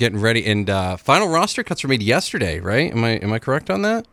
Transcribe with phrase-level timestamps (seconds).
[0.00, 2.90] getting ready, and uh, final roster cuts were made yesterday, right?
[2.90, 4.06] Am I am I correct on that?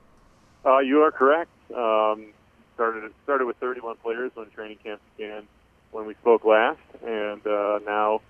[0.63, 1.49] Uh, you are correct.
[1.73, 2.27] Um,
[2.75, 5.47] started started with 31 players when training camp began
[5.92, 8.21] when we spoke last, and uh, now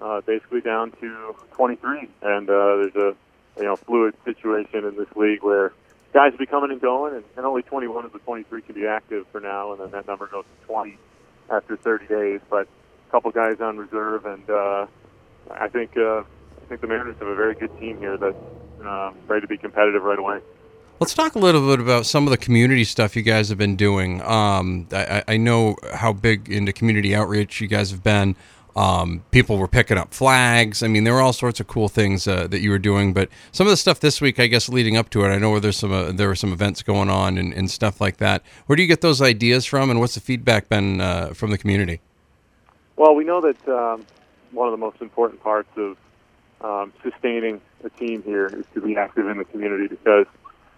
[0.00, 2.08] uh, basically down to 23.
[2.22, 3.16] And uh, there's a
[3.58, 5.72] you know fluid situation in this league where
[6.12, 8.86] guys will be coming and going, and, and only 21 of the 23 can be
[8.86, 10.96] active for now, and then that number goes to 20
[11.50, 12.40] after 30 days.
[12.48, 12.68] But
[13.08, 14.86] a couple guys on reserve, and uh,
[15.50, 16.22] I think uh,
[16.70, 18.36] think the Mariners have a very good team here that's
[18.84, 20.38] uh, ready to be competitive right away.
[21.00, 23.74] Let's talk a little bit about some of the community stuff you guys have been
[23.74, 24.22] doing.
[24.22, 28.36] Um, I, I know how big into community outreach you guys have been.
[28.76, 30.84] Um, people were picking up flags.
[30.84, 33.12] I mean, there were all sorts of cool things uh, that you were doing.
[33.12, 35.50] But some of the stuff this week, I guess, leading up to it, I know
[35.50, 38.44] where there's some uh, there were some events going on and, and, stuff like that.
[38.66, 41.58] Where do you get those ideas from, and what's the feedback been uh, from the
[41.58, 42.00] community?
[42.94, 44.06] Well, we know that um,
[44.52, 45.96] one of the most important parts of
[46.60, 50.26] um, sustaining a team here is to be active in the community because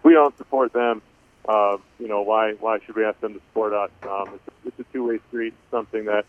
[0.03, 1.03] we don't support them,
[1.49, 3.91] uh, you know, why why should we ask them to support us?
[4.03, 5.49] Um, it's, a, it's a two-way street.
[5.49, 6.25] It's Something that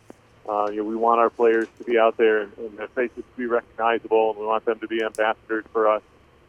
[0.47, 3.17] uh, you know, we want our players to be out there and, and their faces
[3.17, 6.01] to be recognizable, and we want them to be ambassadors for us.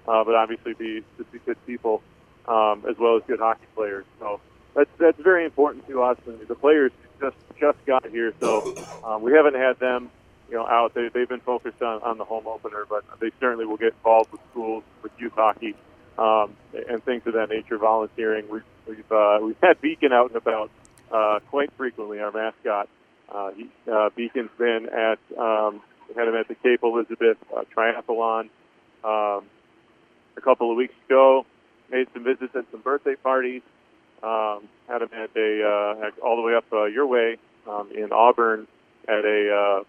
[0.06, 2.02] Uh, but obviously, be to be good people
[2.46, 4.04] um, as well as good hockey players.
[4.18, 4.40] So
[4.74, 6.18] that's that's very important to us.
[6.26, 10.10] And the players just just got here, so um, we haven't had them,
[10.48, 10.94] you know, out.
[10.94, 14.32] They they've been focused on, on the home opener, but they certainly will get involved
[14.32, 15.74] with schools, with youth hockey,
[16.18, 16.56] um,
[16.88, 17.78] and things of that nature.
[17.78, 18.48] Volunteering.
[18.48, 20.70] We've we've uh, we've had Beacon out and about
[21.10, 22.20] uh, quite frequently.
[22.20, 22.88] Our mascot.
[23.32, 27.64] Uh, he, uh, Beacon's been at um, we had him at the Cape Elizabeth uh,
[27.74, 28.48] Triathlon
[29.02, 29.44] um,
[30.36, 31.46] a couple of weeks ago.
[31.90, 33.62] Made some visits at some birthday parties.
[34.22, 38.12] Um, had him at a uh, all the way up uh, your way um, in
[38.12, 38.66] Auburn
[39.06, 39.84] at a, uh,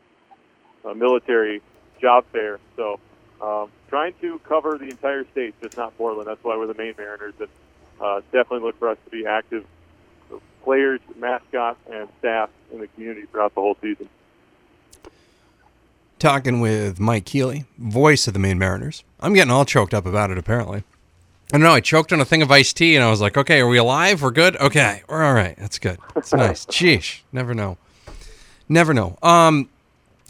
[0.86, 1.62] a military
[2.02, 2.60] job fair.
[2.76, 3.00] So
[3.42, 6.28] um, trying to cover the entire state, just not Portland.
[6.28, 7.50] That's why we're the Maine Mariners, and
[8.00, 9.66] uh, definitely look for us to be active
[10.64, 14.10] players, mascots, and staff in the community throughout the whole season.
[16.18, 19.04] Talking with Mike Keeley, voice of the Maine Mariners.
[19.20, 20.84] I'm getting all choked up about it, apparently.
[21.54, 21.74] I don't know.
[21.74, 23.78] I choked on a thing of iced tea, and I was like, "Okay, are we
[23.78, 24.24] alive?
[24.24, 24.58] We're good.
[24.58, 25.56] Okay, we're all right.
[25.58, 26.00] That's good.
[26.16, 26.66] That's nice.
[26.68, 27.22] Sheesh.
[27.32, 27.78] Never know.
[28.68, 29.18] Never know.
[29.22, 29.70] Um,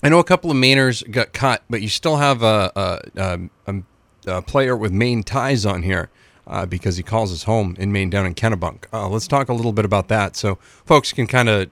[0.06, 2.72] I know a couple of Mainers got cut, but you still have a,
[3.16, 3.82] a, a,
[4.28, 6.12] a player with Maine ties on here
[6.46, 8.86] uh, because he calls his home in Maine down in Kennebunk.
[8.94, 11.72] Uh, let's talk a little bit about that so folks can kind of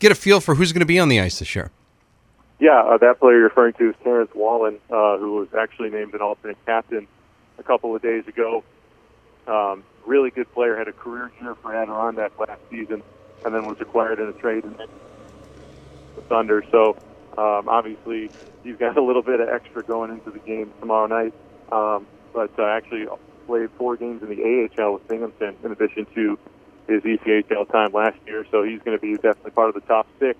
[0.00, 1.70] get a feel for who's going to be on the ice this year.
[2.58, 6.12] Yeah, uh, that player you're referring to is Terrence Wallin, uh, who was actually named
[6.14, 7.06] an alternate captain
[7.56, 8.64] a couple of days ago.
[9.46, 13.00] Um, really good player, had a career year for Adirondack last season,
[13.44, 14.74] and then was acquired in a trade in
[16.16, 16.64] the Thunder.
[16.72, 16.96] So
[17.38, 18.30] um, obviously,
[18.64, 21.34] he's got a little bit of extra going into the game tomorrow night.
[21.72, 23.06] Um, but uh, actually,
[23.46, 26.38] played four games in the AHL with Binghamton in addition to
[26.86, 30.06] his ECHL time last year, so he's going to be definitely part of the top
[30.18, 30.38] six.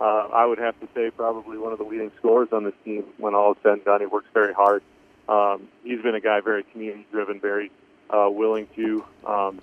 [0.00, 3.04] Uh, I would have to say probably one of the leading scorers on this team
[3.18, 4.00] when all is said and done.
[4.00, 4.82] He works very hard.
[5.28, 7.70] Um, he's been a guy very community driven, very
[8.10, 9.60] uh, willing to um,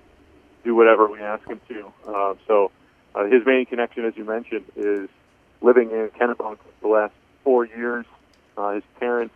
[0.62, 1.92] do whatever we ask him to.
[2.06, 2.70] Uh, so
[3.14, 5.08] uh, his main connection, as you mentioned, is
[5.60, 8.06] living in Kennebunk the last four years.
[8.56, 9.34] Uh, his parents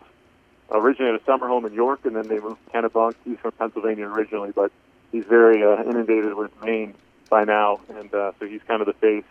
[0.71, 3.15] originally had a summer home in York, and then they moved to Kennebunk.
[3.25, 4.71] He's from Pennsylvania originally, but
[5.11, 6.95] he's very uh, inundated with Maine
[7.29, 9.23] by now, and uh, so he's kind of the face.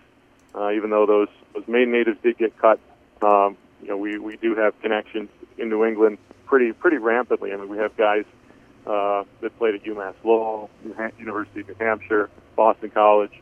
[0.55, 2.81] Uh, even though those those Maine natives did get cut,
[3.22, 5.28] um, you know, we we do have connections
[5.59, 7.53] in New England pretty pretty rampantly.
[7.53, 8.25] I mean, we have guys
[8.87, 10.71] uh, that played at UMass Lowell,
[11.19, 13.33] University of New Hampshire, Boston College.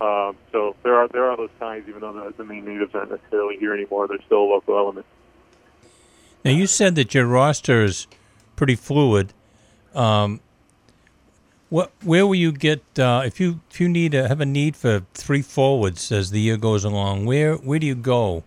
[0.00, 3.10] Um, so there are there are those ties, even though the, the Maine natives aren't
[3.10, 4.06] necessarily here anymore.
[4.08, 5.06] They're still a local element.
[6.44, 8.06] Now you said that your roster is
[8.56, 9.32] pretty fluid.
[9.94, 10.40] Um,
[11.68, 14.76] what where will you get uh, if you if you need a, have a need
[14.76, 17.26] for three forwards as the year goes along?
[17.26, 18.44] Where where do you go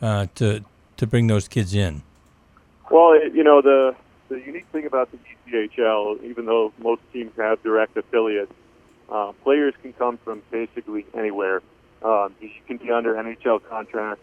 [0.00, 0.64] uh, to
[0.96, 2.02] to bring those kids in?
[2.90, 3.94] Well, you know the
[4.28, 8.52] the unique thing about the ECHL, even though most teams have direct affiliates,
[9.10, 11.62] uh, players can come from basically anywhere.
[12.02, 14.20] Um, you can be under NHL contract.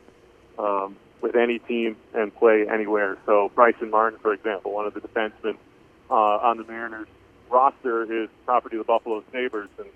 [0.57, 3.17] Um, with any team and play anywhere.
[3.25, 5.57] So Brycen Martin, for example, one of the defensemen
[6.09, 7.07] uh, on the Mariners
[7.49, 9.87] roster is property of the Buffalo Sabres, and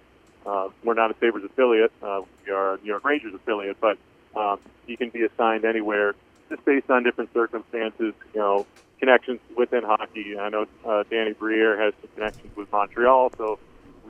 [0.46, 1.92] uh, we're not a Sabres affiliate.
[2.02, 3.98] Uh, we are a New York Rangers affiliate, but
[4.36, 6.16] um, he can be assigned anywhere
[6.50, 8.66] just based on different circumstances, you know,
[9.00, 10.38] connections within hockey.
[10.40, 13.60] I know uh, Danny Briere has some connections with Montreal, so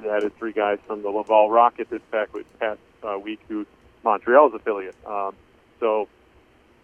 [0.01, 3.67] we added three guys from the Laval Rocket this past, uh, week who's
[4.03, 4.95] Montreal's affiliate.
[5.05, 5.35] Um,
[5.79, 6.07] so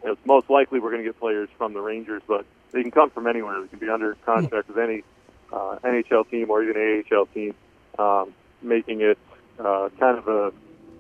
[0.04, 3.10] it's most likely we're going to get players from the Rangers, but they can come
[3.10, 3.62] from anywhere.
[3.62, 5.04] They can be under contract with any
[5.52, 7.54] uh, NHL team or even AHL team,
[7.98, 9.18] um, making it
[9.60, 10.52] uh, kind of a,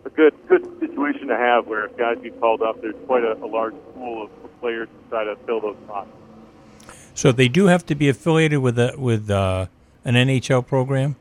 [0.06, 3.34] a good good situation to have where if guys get called up, there's quite a,
[3.44, 6.10] a large pool of players to try to fill those spots.
[7.14, 9.68] So they do have to be affiliated with a with uh,
[10.06, 11.16] an NHL program.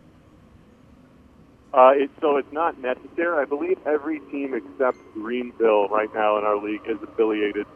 [1.76, 3.43] Uh, it, so it's not necessary.
[3.43, 7.67] I believe every team except Greenville right now in our league is affiliated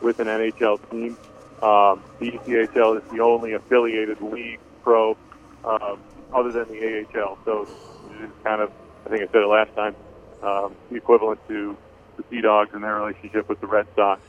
[0.00, 1.18] with an NHL team.
[1.60, 5.18] Um, the ECHL is the only affiliated league pro
[5.64, 5.98] um,
[6.32, 7.38] other than the AHL.
[7.44, 7.68] So
[8.12, 8.70] it is kind of,
[9.04, 9.96] I think I said it last time,
[10.42, 11.76] um, the equivalent to
[12.16, 14.22] the Sea Dogs and their relationship with the Red Sox.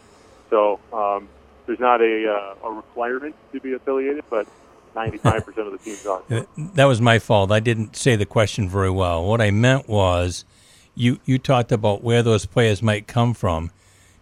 [0.50, 1.30] So um,
[1.68, 4.48] there's not a, uh, a requirement to be affiliated, but
[4.96, 6.22] 95% of the teams are.
[6.30, 6.44] Uh,
[6.76, 7.52] That was my fault.
[7.52, 9.26] I didn't say the question very well.
[9.26, 10.46] What I meant was,
[10.96, 13.72] you you talked about where those players might come from.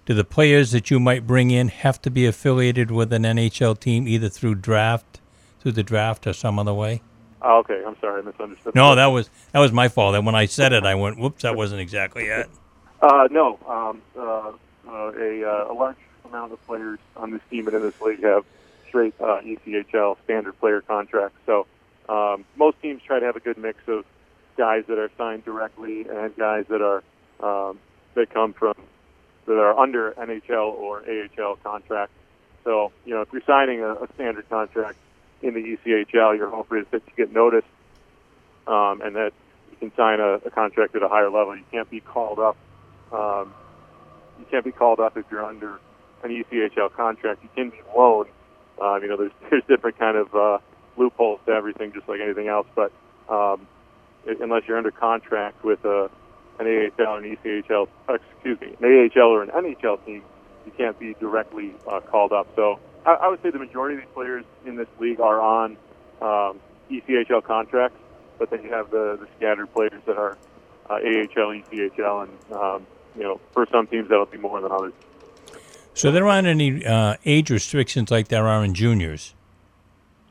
[0.06, 3.78] Do the players that you might bring in have to be affiliated with an NHL
[3.80, 5.19] team, either through draft,
[5.60, 7.02] through the draft, or some other way?
[7.42, 8.74] Oh, okay, I'm sorry, I misunderstood.
[8.74, 10.16] No, that was that was my fault.
[10.16, 12.48] And when I said it, I went, "Whoops, that wasn't exactly it."
[13.02, 14.52] Uh, no, um, uh,
[14.88, 18.24] uh, a, uh, a large amount of players on this team and in this league
[18.24, 18.44] have
[18.88, 21.38] straight uh, ECHL standard player contracts.
[21.45, 21.66] So
[22.10, 24.06] um, most teams try to have a good mix of
[24.57, 27.04] guys that are signed directly and guys that are
[27.39, 27.80] um,
[28.16, 28.74] that come from
[29.45, 32.13] that are under NHL or AHL contracts.
[32.63, 34.98] So you know, if you're signing a, a standard contract
[35.42, 37.68] in the ECHL, your hope is that you get noticed
[38.68, 39.33] um, and that
[39.72, 41.56] you can sign a, a contract at a higher level.
[41.56, 42.57] You can't be called up.
[43.12, 43.54] Um,
[44.40, 45.80] you can't be called up if you're under
[46.24, 47.44] an ECHL contract.
[47.44, 48.30] You can be loaned.
[48.81, 50.59] Um, you know, there's there's different kind of uh,
[50.97, 52.68] loopholes to everything, just like anything else.
[52.75, 52.94] But
[53.29, 53.68] um,
[54.27, 56.09] i- unless you're under contract with a
[56.59, 60.25] an AHL or an ECHL, excuse me, an AHL or an NHL team,
[60.65, 62.47] you can't be directly uh, called up.
[62.56, 65.77] So I, I would say the majority of these players in this league are on
[66.21, 68.00] um, ECHL contracts,
[68.39, 70.38] but then you have the, the scattered players that are
[70.89, 74.94] uh, AHL, ECHL, and um, you know for some teams that'll be more than others.
[75.97, 79.33] So there aren't any uh, age restrictions like there are in juniors.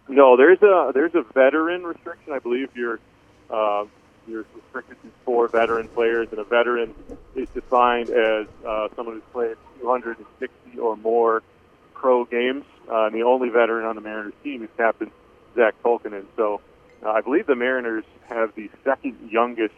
[0.09, 2.33] No, there's a there's a veteran restriction.
[2.33, 3.01] I believe you're
[3.51, 3.87] uh,
[4.29, 6.95] you're restricted to four veteran players, and a veteran
[7.35, 11.43] is defined as uh, someone who's played 260 or more
[11.95, 12.65] pro games.
[12.89, 15.11] Uh, and the only veteran on the Mariners team is Captain
[15.57, 16.27] Zach Tolkinen.
[16.37, 16.61] So
[17.05, 19.75] uh, I believe the Mariners have the second youngest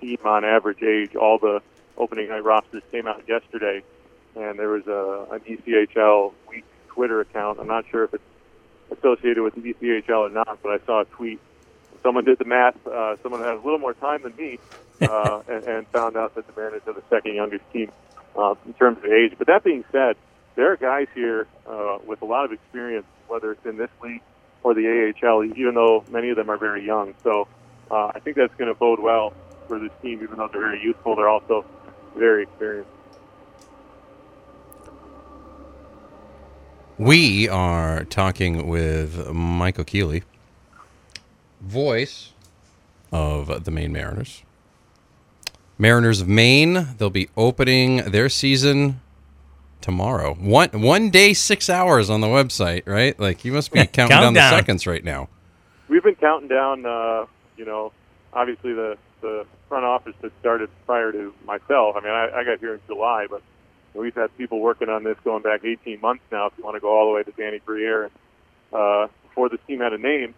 [0.00, 1.16] team on average age.
[1.16, 1.62] All the
[1.96, 3.82] opening night rosters came out yesterday,
[4.36, 7.58] and there was a an ECHL week Twitter account.
[7.60, 8.24] I'm not sure if it's
[8.98, 11.40] associated with the ECHL or not, but I saw a tweet.
[12.02, 12.74] Someone did the math.
[12.86, 14.58] Uh, someone has a little more time than me,
[15.02, 17.90] uh, and, and found out that the Mariners are the second youngest team
[18.36, 19.34] uh, in terms of age.
[19.38, 20.16] But that being said,
[20.54, 24.22] there are guys here uh, with a lot of experience, whether it's in this league
[24.62, 27.14] or the AHL, even though many of them are very young.
[27.22, 27.48] So
[27.90, 29.32] uh, I think that's going to bode well
[29.68, 31.16] for this team, even though they're very youthful.
[31.16, 31.64] They're also
[32.16, 32.90] very experienced.
[36.96, 40.22] We are talking with Michael Keeley,
[41.60, 42.30] voice
[43.10, 44.42] of the Maine Mariners.
[45.76, 49.00] Mariners of Maine, they'll be opening their season
[49.80, 50.34] tomorrow.
[50.34, 53.18] One one day, six hours on the website, right?
[53.18, 55.28] Like you must be counting down the seconds right now.
[55.88, 56.86] we've been counting down.
[56.86, 57.90] Uh, you know,
[58.32, 61.96] obviously the the front office had started prior to myself.
[61.96, 63.42] I mean, I, I got here in July, but
[63.94, 66.46] we've had people working on this going back 18 months now.
[66.46, 68.10] If you want to go all the way to Danny Briere,
[68.72, 70.34] uh, before this team had a name.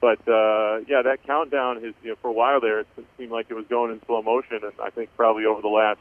[0.00, 2.80] But uh, yeah, that countdown is you know for a while there.
[2.80, 2.86] It
[3.18, 6.00] seemed like it was going in slow motion, and I think probably over the last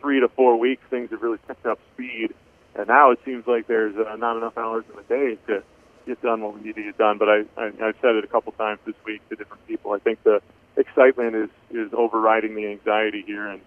[0.00, 2.34] three to four weeks, things have really picked up speed.
[2.74, 5.62] And now it seems like there's uh, not enough hours in the day to
[6.06, 7.18] get done what we need to get done.
[7.18, 9.92] But I, I, I've said it a couple times this week to different people.
[9.92, 10.42] I think the
[10.76, 13.60] excitement is is overriding the anxiety here, and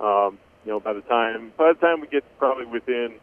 [0.00, 3.14] um, you know by the time by the time we get probably within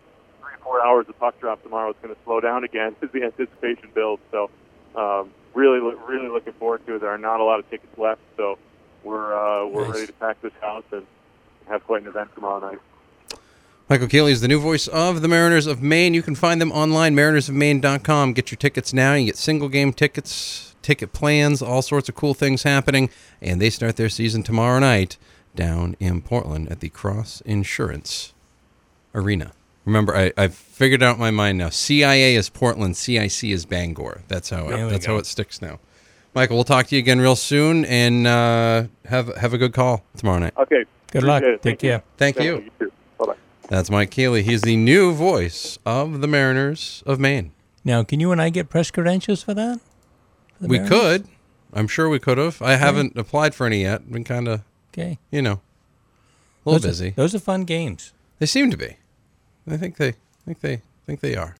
[0.41, 3.09] three or four hours of puck drop tomorrow, it's going to slow down again as
[3.11, 4.21] the anticipation builds.
[4.31, 4.49] So
[4.95, 6.99] um, really, really looking forward to it.
[7.01, 8.57] There are not a lot of tickets left, so
[9.03, 9.93] we're uh, we're Nice.
[9.95, 11.05] ready to pack this house and
[11.67, 12.79] have quite an event tomorrow night.
[13.87, 16.15] Michael Keeley is the new voice of the Mariners of Maine.
[16.15, 18.33] You can find them online, marinersofmaine.com.
[18.33, 19.13] Get your tickets now.
[19.13, 23.11] You get single game tickets, ticket plans, all sorts of cool things happening.
[23.43, 25.17] And they start their season tomorrow night
[25.55, 28.33] down in Portland at the Cross Insurance
[29.13, 29.53] Arena.
[29.85, 31.69] Remember, I, I've figured out my mind now.
[31.69, 34.21] CIA is Portland, CIC is Bangor.
[34.27, 35.13] That's how it, that's go.
[35.13, 35.79] how it sticks now.
[36.33, 40.03] Michael, we'll talk to you again real soon, and uh, have have a good call
[40.17, 40.53] tomorrow night.
[40.57, 40.83] Okay.
[41.11, 41.43] Good luck.
[41.43, 41.61] Appreciate it.
[41.61, 41.89] Take Thank you.
[41.89, 42.03] care.
[42.17, 42.71] Thank Thank you.
[42.81, 42.91] You.
[43.17, 43.35] Bye bye.
[43.69, 44.43] That's Mike Keeley.
[44.43, 47.51] He's the new voice of the Mariners of Maine.
[47.85, 49.79] Now, can you and I get press credentials for that?
[50.59, 50.89] For We Mariners?
[50.89, 51.27] could.
[51.71, 52.61] I'm sure we could have.
[52.61, 54.11] I haven't applied for any yet.
[54.11, 54.61] Been kind of,
[54.97, 55.19] Okay.
[55.29, 55.59] you know,
[56.65, 57.09] a little those busy.
[57.09, 58.13] Are, those are fun games.
[58.39, 58.95] They seem to be.
[59.67, 60.13] I think they I
[60.45, 61.53] think they I think they are.